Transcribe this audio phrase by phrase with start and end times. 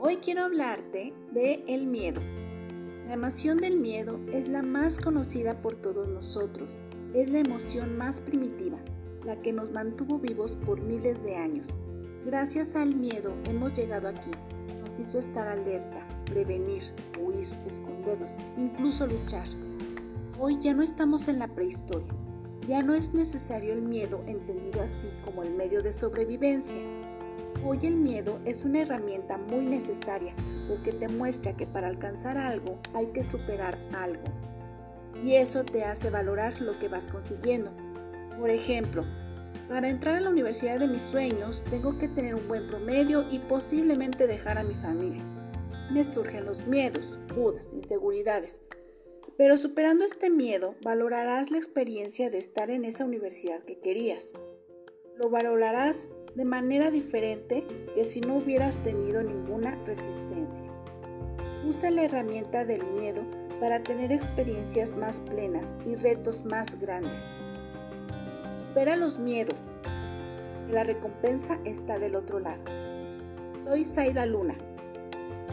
[0.00, 2.20] Hoy quiero hablarte de el miedo.
[3.06, 6.78] La emoción del miedo es la más conocida por todos nosotros.
[7.14, 8.76] Es la emoción más primitiva,
[9.24, 11.66] la que nos mantuvo vivos por miles de años.
[12.26, 14.30] Gracias al miedo hemos llegado aquí.
[14.84, 16.82] Nos hizo estar alerta, prevenir,
[17.18, 19.46] huir, escondernos, incluso luchar.
[20.38, 22.14] Hoy ya no estamos en la prehistoria.
[22.68, 26.82] Ya no es necesario el miedo entendido así como el medio de sobrevivencia.
[27.64, 30.34] Hoy el miedo es una herramienta muy necesaria
[30.68, 34.24] porque te muestra que para alcanzar algo hay que superar algo.
[35.24, 37.72] Y eso te hace valorar lo que vas consiguiendo.
[38.38, 39.04] Por ejemplo,
[39.68, 43.38] para entrar a la universidad de mis sueños tengo que tener un buen promedio y
[43.38, 45.22] posiblemente dejar a mi familia.
[45.90, 48.60] Me surgen los miedos, dudas, inseguridades,
[49.38, 54.32] pero superando este miedo, valorarás la experiencia de estar en esa universidad que querías.
[55.18, 60.68] Lo valorarás de manera diferente que si no hubieras tenido ninguna resistencia.
[61.66, 63.22] Usa la herramienta del miedo
[63.58, 67.24] para tener experiencias más plenas y retos más grandes.
[68.60, 69.72] Supera los miedos.
[70.70, 72.62] La recompensa está del otro lado.
[73.58, 74.56] Soy Saida Luna.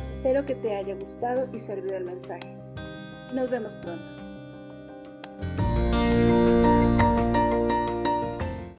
[0.06, 2.56] Espero que te haya gustado y servido el mensaje.
[3.34, 4.06] Nos vemos pronto.